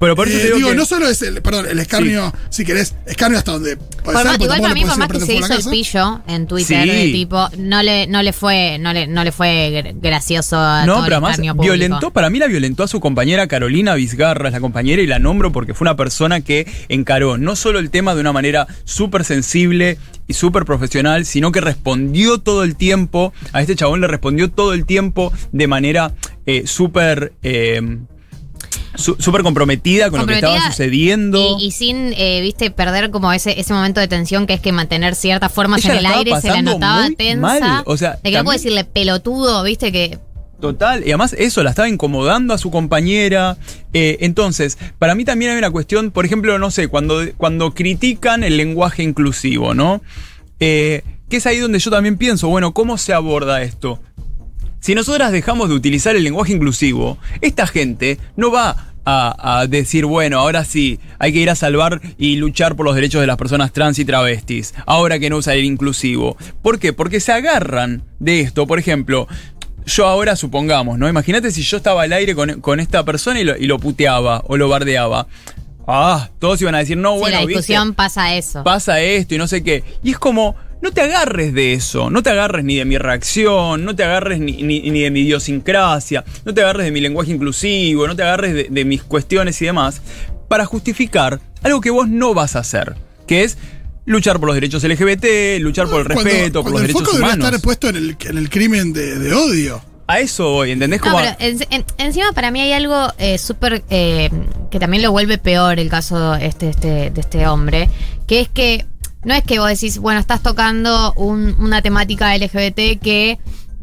[0.04, 2.32] Pero por eso Eh, te digo, digo, que- no solo es el, perdón, el escarnio,
[2.50, 5.08] si querés, escarnio hasta donde puede Por ser, más- igual para le mí, por más
[5.08, 6.88] que se hizo el pillo en Twitter, Sí.
[6.90, 10.84] de tipo, no le, no le fue, no le, no le fue gr- gracioso a
[10.86, 11.72] No, todo pero el además escarnio público.
[11.74, 15.18] violentó, para mí la violentó a su compañera Carolina Vizgarra, es la compañera y la
[15.18, 19.24] nombro porque fue una persona que encaró no solo el tema de una manera súper
[19.24, 24.50] sensible y súper profesional, sino que respondió todo el tiempo, a este chabón le respondió
[24.50, 26.12] todo el tiempo de manera
[26.46, 27.32] eh, súper...
[27.42, 27.80] eh,
[28.94, 31.56] súper comprometida con lo que estaba sucediendo.
[31.58, 34.72] Y, y sin, eh, viste, perder como ese, ese momento de tensión que es que
[34.72, 37.40] mantener ciertas formas Ella en el aire se la notaba muy tensa.
[37.40, 40.18] mal, o sea, de que no puedo decirle pelotudo, viste, que
[40.60, 43.58] Total, y además eso, la estaba incomodando a su compañera.
[43.92, 48.44] Eh, entonces, para mí también hay una cuestión, por ejemplo, no sé, cuando, cuando critican
[48.44, 50.00] el lenguaje inclusivo, ¿no?
[50.60, 54.00] Eh, que es ahí donde yo también pienso, bueno, ¿cómo se aborda esto?
[54.84, 60.04] Si nosotras dejamos de utilizar el lenguaje inclusivo, esta gente no va a, a decir,
[60.04, 63.38] bueno, ahora sí, hay que ir a salvar y luchar por los derechos de las
[63.38, 66.36] personas trans y travestis, ahora que no usa el inclusivo.
[66.60, 66.92] ¿Por qué?
[66.92, 69.26] Porque se agarran de esto, por ejemplo.
[69.86, 71.08] Yo ahora supongamos, ¿no?
[71.08, 74.42] Imagínate si yo estaba al aire con, con esta persona y lo, y lo puteaba
[74.48, 75.28] o lo bardeaba.
[75.86, 77.60] Ah, todos iban a decir, no, bueno, la ¿viste?
[77.60, 78.62] discusión pasa eso.
[78.64, 79.82] pasa esto y no sé qué.
[80.02, 83.84] Y es como, no te agarres de eso, no te agarres ni de mi reacción,
[83.84, 87.32] no te agarres ni, ni- ni de mi idiosincrasia, no te agarres de mi lenguaje
[87.32, 90.00] inclusivo, no te agarres de, de mis cuestiones y demás,
[90.48, 92.94] para justificar algo que vos no vas a hacer,
[93.26, 93.56] que es
[94.04, 97.16] luchar por los derechos LGBT, luchar por el Cuando- respeto, por los el derechos foco
[97.16, 97.46] debería humanos.
[97.54, 99.82] estar puesto en el, en el crimen de, de odio.
[100.06, 101.00] A eso voy, ¿entendés?
[101.00, 104.28] No, Como pero en- en- encima para mí hay algo eh, súper eh,
[104.70, 107.88] que también lo vuelve peor el caso este, este, de este hombre,
[108.26, 108.84] que es que
[109.24, 113.38] no es que vos decís, bueno, estás tocando un- una temática LGBT que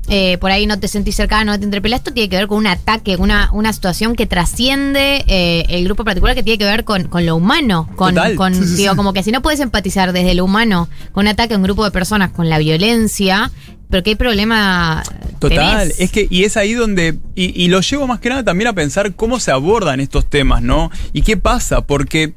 [0.09, 1.95] eh, por ahí no te sentís cercano, no te interpela.
[1.95, 6.03] Esto tiene que ver con un ataque, una, una situación que trasciende eh, el grupo
[6.03, 7.87] particular, que tiene que ver con, con lo humano.
[7.95, 8.35] Con, Total.
[8.35, 8.97] con- Sí, sí, digo, sí.
[8.97, 11.85] como que si no puedes empatizar desde lo humano con un ataque a un grupo
[11.85, 13.51] de personas, con la violencia,
[13.91, 15.03] pero qué problema.
[15.39, 15.99] Total, tenés?
[15.99, 18.73] es que, y es ahí donde, y, y lo llevo más que nada también a
[18.73, 20.89] pensar cómo se abordan estos temas, ¿no?
[21.13, 22.33] Y qué pasa, porque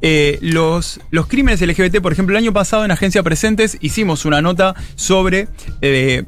[0.00, 4.40] eh, los, los crímenes LGBT, por ejemplo, el año pasado en Agencia Presentes hicimos una
[4.40, 5.48] nota sobre
[5.80, 6.24] eh,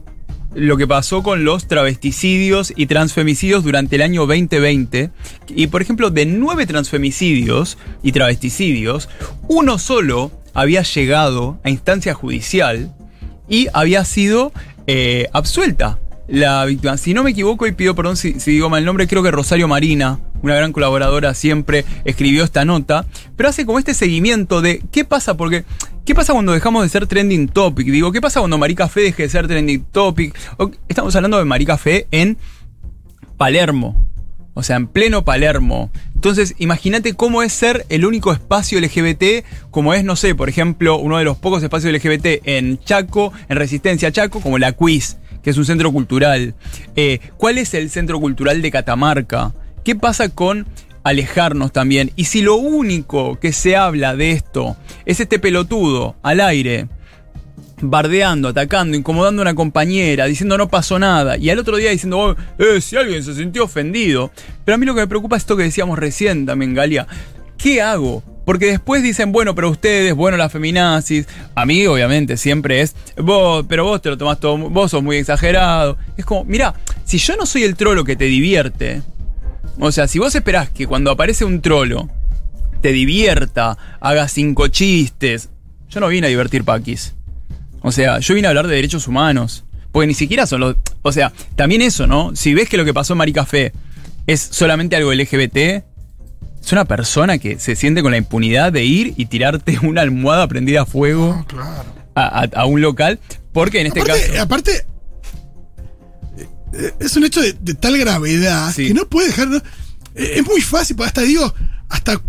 [0.54, 5.10] lo que pasó con los travesticidios y transfemicidios durante el año 2020.
[5.48, 9.08] Y, por ejemplo, de nueve transfemicidios y travesticidios,
[9.48, 12.92] uno solo había llegado a instancia judicial
[13.48, 14.52] y había sido
[14.86, 15.98] eh, absuelta
[16.30, 16.96] la víctima.
[16.96, 19.68] Si no me equivoco, y pido perdón si, digo mal el nombre, creo que Rosario
[19.68, 23.04] Marina, una gran colaboradora, siempre escribió esta nota,
[23.36, 25.64] pero hace como este seguimiento de qué pasa, porque
[26.04, 27.88] ¿qué pasa cuando dejamos de ser trending topic?
[27.88, 30.36] Digo, ¿qué pasa cuando Marica Fe deje de ser trending topic?
[30.88, 32.38] Estamos hablando de Marica Fe en
[33.36, 34.06] Palermo.
[34.54, 35.90] O sea, en pleno Palermo.
[36.14, 40.98] Entonces, imagínate cómo es ser el único espacio LGBT, como es, no sé, por ejemplo,
[40.98, 45.50] uno de los pocos espacios LGBT en Chaco, en Resistencia Chaco, como la Quiz, que
[45.50, 46.54] es un centro cultural.
[46.96, 49.52] Eh, ¿Cuál es el centro cultural de Catamarca?
[49.84, 50.66] ¿Qué pasa con
[51.02, 52.12] alejarnos también?
[52.16, 54.76] Y si lo único que se habla de esto
[55.06, 56.88] es este pelotudo al aire,
[57.82, 62.18] bardeando, atacando, incomodando a una compañera, diciendo no pasó nada, y al otro día diciendo,
[62.18, 64.30] oh, eh, si alguien se sintió ofendido.
[64.64, 67.06] Pero a mí lo que me preocupa es esto que decíamos recién también, Galia.
[67.56, 68.22] ¿Qué hago?
[68.44, 71.26] Porque después dicen, bueno, pero ustedes, bueno, las feminazis.
[71.54, 75.16] A mí, obviamente, siempre es, vos, pero vos te lo tomás todo, vos sos muy
[75.16, 75.98] exagerado.
[76.16, 76.74] Es como, mira,
[77.04, 79.02] si yo no soy el trolo que te divierte,
[79.78, 82.08] o sea, si vos esperás que cuando aparece un trolo
[82.80, 85.50] te divierta, haga cinco chistes,
[85.88, 87.14] yo no vine a divertir paquis.
[87.82, 89.64] O sea, yo vine a hablar de derechos humanos.
[89.92, 90.76] Porque ni siquiera son los.
[91.02, 92.34] O sea, también eso, ¿no?
[92.34, 93.72] Si ves que lo que pasó en Maricafé
[94.26, 95.84] es solamente algo LGBT,
[96.64, 100.46] es una persona que se siente con la impunidad de ir y tirarte una almohada
[100.48, 101.84] prendida a fuego No, claro.
[102.14, 103.18] a, a- a un local.
[103.52, 104.42] Porque en este aparte, caso.
[104.42, 104.86] aparte,
[106.72, 108.88] eh, es un hecho de, de tal gravedad Sí.
[108.88, 109.48] que no puede dejar.
[109.48, 109.56] ¿no?
[110.14, 111.52] Eh, Es muy fácil, porque hasta digo,
[111.88, 112.20] hasta,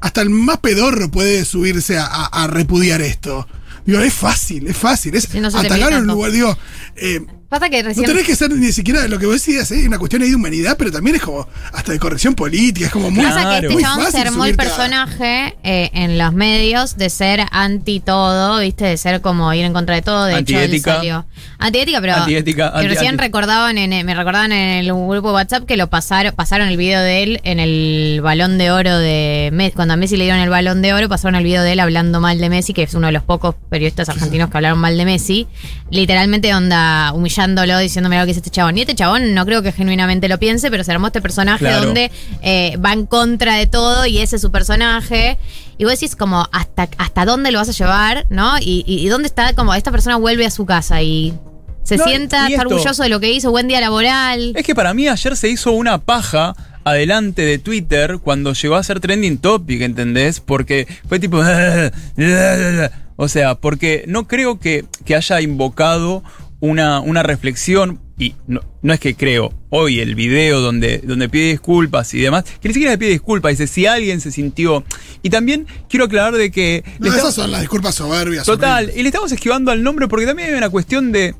[0.00, 3.46] hasta el más pedorro puede subirse a, a- a repudiar esto.
[3.84, 5.14] Digo, es fácil, es fácil.
[5.14, 6.32] Es Sí, no atacar un lugar.
[6.32, 6.56] Digo,
[6.96, 8.06] eh, Pasa que No recién.
[8.06, 9.86] tenés que ser ni siquiera lo que vos decías, ¿eh?
[9.86, 13.10] una cuestión ahí de humanidad, pero también es como hasta de corrección política, es como
[13.10, 13.24] muy.
[13.24, 13.56] Pasa que Claro.
[13.68, 18.00] este muy chabón se fácil armó el personaje eh, en los medios de ser anti
[18.00, 18.84] todo, ¿viste?
[18.86, 20.24] De ser como ir en contra de todo.
[20.24, 20.96] De hecho, él Antiética.
[20.96, 21.26] salió.
[21.58, 22.14] Antiética, pero.
[22.16, 25.76] Antiética, que anti- recién anti- recordaban en, me recordaban en el grupo de WhatsApp que
[25.76, 29.74] lo pasaron, pasaron el video de él en el balón de oro de Messi.
[29.76, 32.20] Cuando a Messi le dieron el balón de oro, pasaron el video de él hablando
[32.20, 35.04] mal de Messi, que es uno de los pocos periodistas argentinos que hablaron mal de
[35.04, 35.46] Messi.
[35.90, 37.12] Literalmente onda
[37.46, 38.76] humillándolo, diciéndome lo que es este chabón.
[38.76, 41.86] Y este chabón no creo que genuinamente lo piense, pero se armó este personaje Claro.
[41.86, 42.10] donde
[42.42, 45.38] eh, va en contra de todo y ese es su personaje.
[45.78, 48.58] Y vos decís como hasta, hasta dónde lo vas a llevar, ¿no?
[48.58, 51.34] Y, y, y dónde está como esta persona vuelve a su casa y
[51.82, 54.52] se No, sienta, está orgulloso de lo que hizo, buen día laboral.
[54.56, 56.54] Es que para mí ayer se hizo una paja
[56.84, 60.40] adelante de Twitter cuando llegó a ser trending topic, ¿entendés?
[60.40, 61.40] Porque fue tipo...
[63.18, 66.22] O sea, porque no creo que, que haya invocado
[66.66, 71.50] una, una reflexión, y no, no es que creo, hoy el video donde, donde pide
[71.50, 74.84] disculpas y demás, que ni siquiera le pide disculpas, dice si alguien se sintió...
[75.22, 76.82] Y también quiero aclarar de que...
[76.98, 78.46] No, estamos- esas son las disculpas soberbias.
[78.46, 78.96] Total, horribles.
[78.96, 81.34] y le estamos esquivando al nombre porque también hay una cuestión de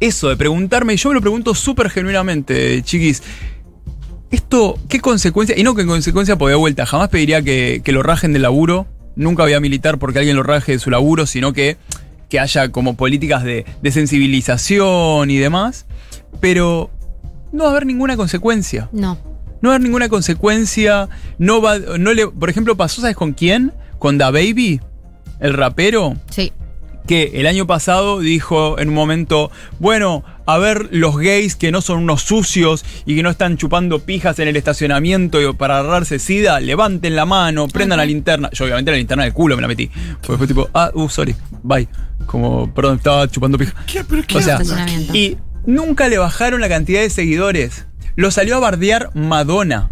[0.00, 3.22] eso, de preguntarme, y yo me lo pregunto súper genuinamente, chiquis.
[4.30, 5.58] Esto, ¿qué consecuencia?
[5.58, 8.42] Y no que en consecuencia porque de vuelta, jamás pediría que, que lo rajen del
[8.42, 8.86] laburo.
[9.14, 11.76] Nunca voy a militar porque alguien lo raje de su laburo, sino que,
[12.32, 15.84] que haya como políticas de, de sensibilización y demás.
[16.40, 16.90] Pero
[17.52, 18.88] no va a haber ninguna consecuencia.
[18.90, 19.18] No.
[19.60, 21.10] No va a haber ninguna consecuencia.
[21.36, 23.74] No va, no le, por ejemplo, pasó, ¿sabes con quién?
[23.98, 24.80] Con Da Baby,
[25.40, 26.52] el rapero Sí.
[27.06, 31.80] que el año pasado dijo en un momento, bueno, a ver los gays que no
[31.80, 36.18] son unos sucios y que no están chupando pijas en el estacionamiento y para agarrarse
[36.18, 38.50] sida, levanten la mano, prendan la linterna.
[38.52, 39.90] Yo obviamente la linterna del culo me la metí.
[40.22, 41.88] Porque fue tipo, ah, uh, sorry, bye.
[42.26, 43.74] Como, perdón, estaba chupando pija.
[43.86, 44.04] ¿Qué?
[44.04, 44.60] ¿Pero qué O sea,
[45.12, 47.86] y nunca le bajaron la cantidad de seguidores.
[48.14, 49.90] Lo salió a bardear Madonna.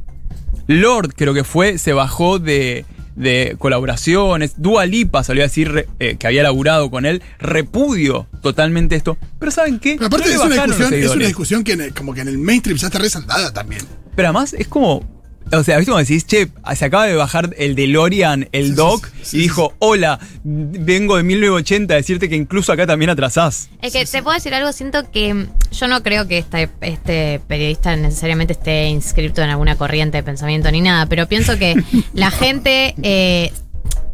[0.67, 2.85] Lord, creo que fue, se bajó de,
[3.21, 4.55] de colaboraciones.
[4.57, 7.23] Dua Lipa salió a decir eh, que había laburado con él.
[7.39, 9.17] Repudio totalmente esto.
[9.39, 9.95] Pero ¿saben qué?
[9.97, 12.29] Pero aparte No es, una discusión, es una discusión que en el- como que en
[12.29, 13.83] el mainstream ya está resaldada también.
[14.17, 15.20] Pero además es como.
[15.53, 19.07] O sea, ¿viste como decís, che, se acaba de bajar el DeLorean, el sí, Doc,
[19.07, 23.69] sí, sí, y dijo, hola, vengo de 1980 a decirte que incluso acá también atrasás.
[23.83, 27.41] Es que te puedo decir algo, siento que mm, yo no creo que este, este
[27.49, 31.75] periodista necesariamente esté inscrito en alguna corriente de pensamiento ni nada, pero pienso que
[32.13, 33.53] la gente, eh,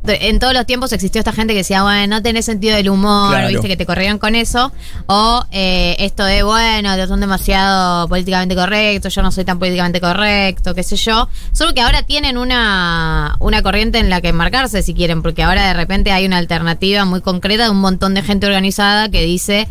[0.09, 3.31] en todos los tiempos existió esta gente que decía, bueno, no tenés sentido del humor,
[3.31, 3.49] Claro.
[3.49, 4.73] viste, que te corrían con eso,
[5.07, 10.75] o eh, esto de, bueno, son demasiado políticamente correctos, yo no soy tan políticamente correcto,
[10.75, 14.95] qué sé yo, solo que ahora tienen una, una corriente en la que enmarcarse si
[14.95, 18.47] quieren, porque ahora de repente hay una alternativa muy concreta de un montón de gente
[18.47, 19.69] organizada que dice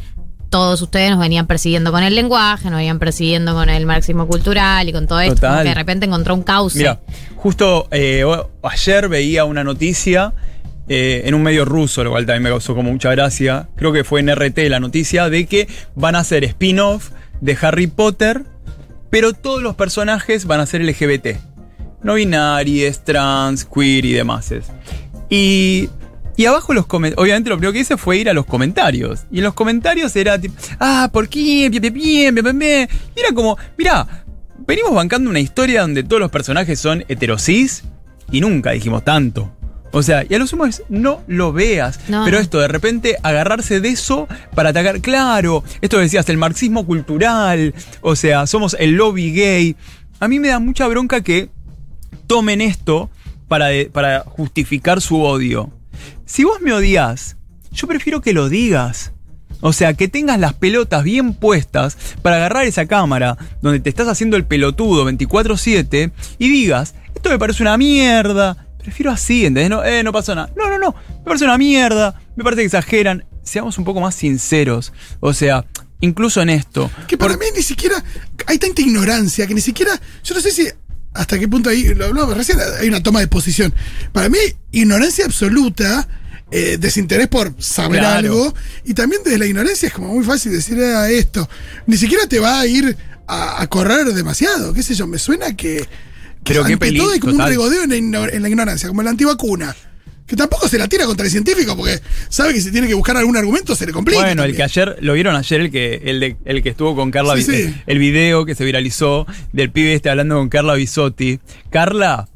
[0.56, 4.88] todos ustedes nos venían persiguiendo con el lenguaje, nos venían persiguiendo con el marxismo cultural
[4.88, 5.50] y con todo esto, Total.
[5.50, 6.78] como que de repente encontró un cauce.
[6.78, 7.02] Mira,
[7.36, 8.24] justo eh,
[8.64, 10.32] ayer veía una noticia
[10.88, 13.68] eh, en un medio ruso, lo cual también me causó como mucha gracia.
[13.76, 17.10] Creo que fue en RT la noticia de que van a hacer spin-off
[17.42, 18.44] de Harry Potter,
[19.10, 21.36] pero todos los personajes van a ser LGBT.
[22.02, 24.54] No binarias, trans, queer y demás.
[25.30, 25.90] Y,
[26.38, 29.22] y abajo los comentarios, obviamente lo primero que hice fue ir a los comentarios.
[29.32, 31.70] Y en los comentarios era tipo, ah, ¿por qué?
[31.70, 32.90] Bien, bien, bien, bien, bien, bien.
[33.16, 34.26] Y era como, mirá,
[34.68, 37.84] venimos bancando una historia donde todos los personajes son heterosis
[38.32, 39.52] y nunca dijimos tanto.
[39.92, 42.00] O sea, y a lo sumo es no lo veas.
[42.10, 42.26] No.
[42.26, 47.74] Pero esto de repente agarrarse de eso para atacar, claro, esto decías, el marxismo cultural,
[48.02, 49.76] o sea, somos el lobby gay.
[50.20, 51.50] A mí me da mucha bronca que
[52.28, 53.10] tomen esto
[53.48, 55.72] para, de- para justificar su odio.
[56.26, 57.38] Si vos me odias,
[57.72, 59.12] yo prefiero que lo digas.
[59.62, 64.08] O sea, que tengas las pelotas bien puestas para agarrar esa cámara donde te estás
[64.08, 68.68] haciendo el pelotudo 24/7 y digas, esto me parece una mierda.
[68.78, 69.70] Prefiero así, ¿entendés?
[69.70, 70.52] No, eh, no pasó nada.
[70.56, 70.94] No, no, no.
[71.20, 72.22] Me parece una mierda.
[72.36, 73.26] Me parece que exageran.
[73.42, 74.94] Seamos un poco más sinceros.
[75.20, 75.66] O sea,
[76.02, 76.92] incluso en esto.
[77.08, 78.04] Que para mí ni siquiera
[78.46, 80.00] hay tanta ignorancia que ni siquiera.
[80.24, 80.68] Yo no sé si
[81.16, 81.94] hasta qué punto ahí.
[81.96, 83.74] Lo recién, hay una toma de posición.
[84.12, 84.38] Para mí,
[84.72, 86.08] ignorancia absoluta.
[86.52, 88.18] eh, desinterés por saber Claro.
[88.20, 88.54] algo
[88.86, 91.50] y también desde la ignorancia es como muy fácil decir "Ah, esto
[91.88, 92.96] ni siquiera te va a ir
[93.28, 95.84] a, a correr demasiado qué sé yo me suena que,
[96.44, 97.46] que ante peli- todo hay como total.
[97.48, 99.76] un regodeo en la, en la ignorancia como la antivacuna
[100.28, 103.16] que tampoco se la tira contra el científico porque sabe que si tiene que buscar
[103.18, 106.20] algún argumento se le complica Bueno, el que ayer, lo vieron ayer, el que, el
[106.20, 107.76] de- el que estuvo con Carla, Sí, Vi- sí.
[107.86, 111.40] el video que se viralizó del pibe este hablando con Carla Bisotti.
[111.70, 112.28] Carla,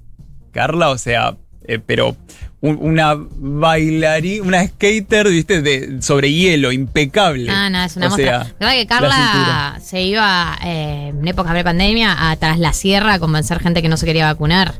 [0.52, 1.36] Carla, o sea,
[1.68, 2.16] eh, pero
[2.62, 7.50] un- una bailarina, una skater, viste, de, sobre hielo, impecable.
[7.52, 8.44] Ah, no, es una O muestra.
[8.46, 12.60] sea, La verdad que la Carla se iba eh, en época de pandemia a tras
[12.60, 14.76] la sierra a convencer gente que no se quería vacunar.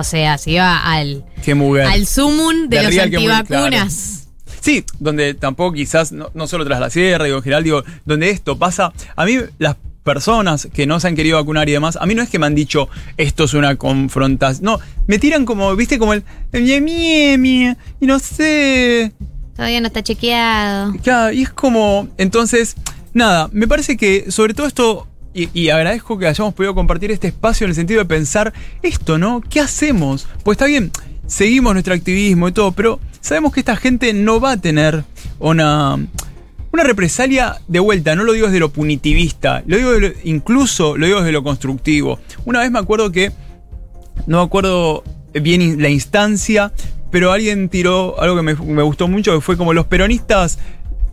[0.00, 1.86] O sea, se iba al, Qué mujer.
[1.86, 4.28] al sumum de, De los antivacunas.
[4.60, 8.30] Sí, donde tampoco quizás, no, no solo tras la sierra, digo, en general, digo, donde
[8.30, 12.06] esto pasa, a mí las personas que no se han querido vacunar y demás, a
[12.06, 15.76] mí no es que me han dicho esto es una confrontación, no, me tiran como,
[15.76, 19.12] viste, como el mie, mie, mie, y no sé,
[19.58, 20.92] Todavía no está chequeado.
[21.02, 22.76] Claro, y es como, entonces,
[23.12, 27.64] nada, me parece que sobre todo esto, y, agradezco que hayamos podido compartir este espacio
[27.64, 29.40] en el sentido de pensar esto, ¿no?
[29.40, 30.26] ¿Qué hacemos?
[30.42, 30.90] Pues está bien,
[31.26, 35.04] seguimos nuestro activismo y todo, pero sabemos que esta gente no va a tener
[35.38, 35.94] una,
[36.72, 39.90] una represalia de vuelta, no lo digo desde lo punitivista, lo digo
[40.24, 42.18] incluso lo digo desde lo constructivo.
[42.44, 43.30] Una vez me acuerdo que
[44.26, 46.72] no me acuerdo bien la instancia,
[47.10, 50.58] pero alguien tiró algo que me, me gustó mucho, que fue como los peronistas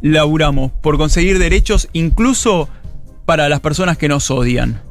[0.01, 2.69] laburamos por conseguir derechos incluso
[3.25, 4.81] para las personas que nos odian.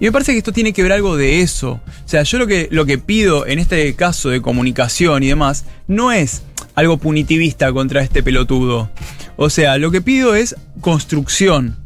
[0.00, 1.80] Y me parece que esto tiene que ver algo de eso.
[2.04, 5.64] O sea, yo lo que, lo que pido en este caso de comunicación y demás,
[5.86, 6.42] no es
[6.74, 8.90] algo punitivista contra este pelotudo.
[9.36, 11.76] O sea, lo que pido es construcción.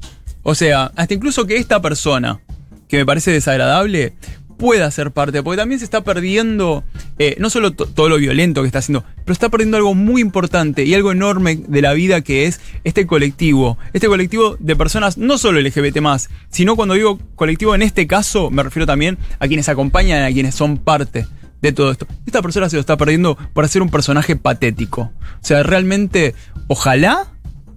[0.42, 2.40] O sea, hasta incluso que esta persona,
[2.88, 4.14] que me parece desagradable,
[4.56, 6.84] pueda ser parte, porque también se está perdiendo
[7.18, 10.20] eh, no solo to- todo lo violento que está haciendo, pero está perdiendo algo muy
[10.20, 15.18] importante y algo enorme de la vida que es este colectivo, este colectivo de personas
[15.18, 19.46] no solo LGBT más, sino cuando digo colectivo en este caso me refiero también a
[19.48, 21.26] quienes acompañan, a quienes son parte
[21.62, 22.06] de todo esto.
[22.26, 25.00] Esta persona se lo está perdiendo por hacer un personaje patético.
[25.02, 26.34] O sea, realmente,
[26.66, 27.26] ojalá,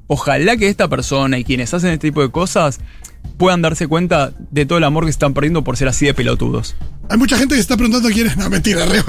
[0.08, 2.80] ojalá que esta persona y quienes hacen este tipo de cosas
[3.38, 6.14] puedan darse cuenta de todo el amor que se están perdiendo por ser así de
[6.14, 6.76] pelotudos.
[7.10, 8.38] Hay mucha gente que se está preguntando quién es.
[8.38, 9.00] No, mentira, re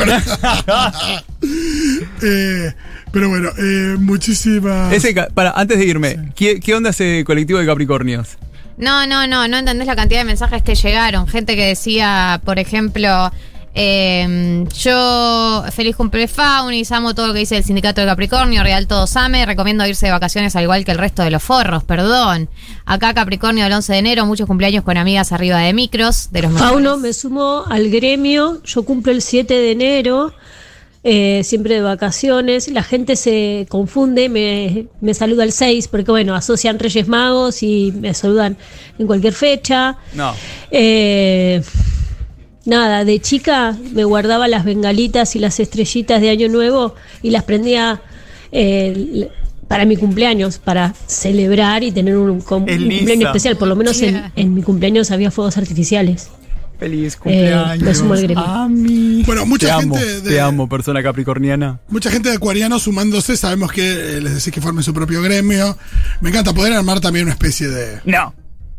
[2.23, 2.75] eh,
[3.12, 4.92] Pero bueno, eh, muchísimas.
[4.92, 8.38] Ese, para, antes de irme, ¿qué, qué onda ese colectivo de Capricornios?
[8.79, 11.27] No, no, no, no entendés la cantidad de mensajes que llegaron.
[11.27, 13.31] Gente que decía, por ejemplo,
[13.75, 18.87] eh, yo feliz cumple Faunis, amo todo lo que dice el sindicato de Capricornio, Real
[18.87, 22.49] Todos Ame, recomiendo irse de vacaciones al igual que el resto de los forros, perdón.
[22.85, 26.53] Acá Capricornio el 11 de enero, muchos cumpleaños con amigas arriba de micros, de los
[26.53, 27.03] Fauno, mejores.
[27.03, 28.61] me sumo al gremio.
[28.65, 30.33] Yo cumplo el 7 de enero,
[31.05, 32.69] eh, siempre de vacaciones.
[32.69, 37.93] La gente se confunde, me, me saluda el 6, porque bueno, asocian Reyes Magos y
[37.93, 38.57] me saludan
[38.99, 39.97] en cualquier fecha.
[40.15, 40.35] No.
[40.73, 41.63] Eh,
[42.64, 47.44] nada, de chica me guardaba las bengalitas y las estrellitas de Año Nuevo y las
[47.44, 48.01] prendía
[48.53, 49.29] eh,
[49.68, 53.57] para mi cumpleaños, para celebrar y tener un, cumpleaños especial.
[53.57, 54.33] Por lo menos en, Yeah.
[54.37, 56.29] en mi cumpleaños había fuegos artificiales.
[56.79, 58.42] Feliz cumpleaños, me sumo al gremio.
[58.42, 59.23] Ami.
[59.27, 61.79] Bueno, mucha te gente amo, de- Te amo, persona capricorniana.
[61.88, 65.77] Mucha gente de Acuariano sumándose, sabemos que eh, les decís que formen su propio gremio.
[66.23, 68.01] Me encanta poder armar también una especie de.
[68.07, 68.33] No,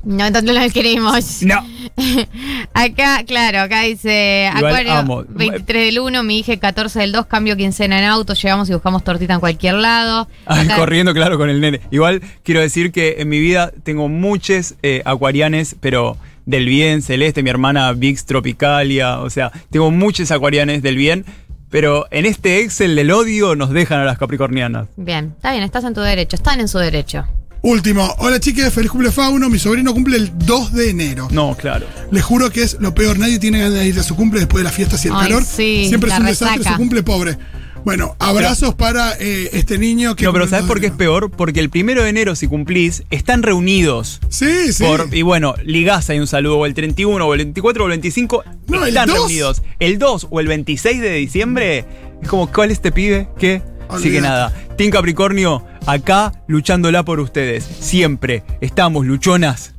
[0.03, 1.43] No, entonces no lo queremos.
[1.43, 1.65] no.
[2.73, 5.25] Acá, claro, acá dice Igual Acuario amo.
[5.27, 9.03] 23 del 1, mi hija 14 del 2, cambio quincena en auto, llegamos y buscamos
[9.03, 10.27] tortita en cualquier lado.
[10.45, 11.81] Ay, corriendo, claro, con el nene.
[11.91, 17.43] Igual quiero decir que en mi vida tengo muchos eh, acuarianes, pero del bien, Celeste,
[17.43, 19.19] mi hermana Vix Tropicalia.
[19.19, 21.25] O sea, tengo muchos acuarianes del bien,
[21.69, 24.87] pero en este Excel del odio nos dejan a las capricornianas.
[24.95, 27.25] Bien, está bien, estás en tu derecho, están en su derecho.
[27.63, 28.15] Último.
[28.17, 29.47] Hola chicas, feliz cumple Fauno.
[29.49, 31.27] Mi sobrino cumple el 2 de enero.
[31.31, 31.85] No, claro.
[32.11, 33.19] Les juro que es lo peor.
[33.19, 35.27] Nadie tiene ganas de ir a su cumple después de las fiestas y el Ay,
[35.27, 35.43] calor.
[35.43, 36.75] sí, Siempre es un desastre resaca.
[36.75, 37.37] su cumple pobre.
[37.85, 40.25] Bueno, abrazos para eh, este niño que.
[40.25, 41.29] No, pero el ¿sabes 2 por qué es peor?
[41.31, 44.19] Porque el primero de enero, si cumplís, están reunidos.
[44.29, 44.83] Sí, sí.
[44.83, 47.91] Por- y bueno, ligás ahí un saludo, o el 31, o el 24, o el
[47.91, 49.17] 25, No, el están 2.
[49.17, 49.61] reunidos.
[49.79, 51.85] El 2 o el 26 de diciembre,
[52.21, 53.29] es como, ¿cuál es este pibe?
[53.39, 53.63] ¿Qué?
[53.91, 57.63] Así que nada, Team Capricornio, acá luchándola por ustedes.
[57.63, 59.73] Siempre estamos luchonas.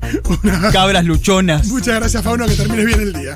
[0.72, 1.68] Cabras luchonas.
[1.68, 3.34] Muchas gracias, Fauno, que termines bien el día.